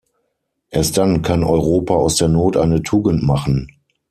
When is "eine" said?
2.57-2.81